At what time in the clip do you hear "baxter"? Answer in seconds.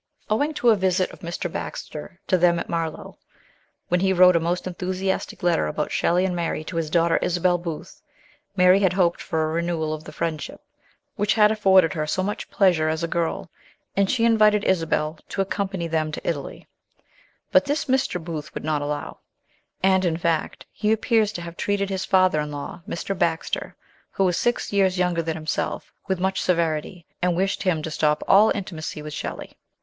1.51-2.19, 23.15-23.75